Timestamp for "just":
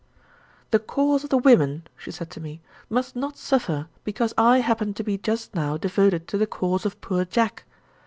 5.19-5.53